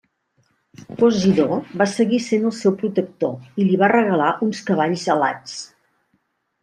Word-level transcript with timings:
Posidó 1.01 1.57
va 1.81 1.87
seguir 1.91 2.19
sent 2.29 2.47
el 2.51 2.55
seu 2.61 2.75
protector 2.81 3.63
i 3.63 3.67
li 3.69 3.79
va 3.85 3.93
regalar 3.95 4.31
uns 4.47 4.63
cavalls 4.71 5.05
alats. 5.17 5.59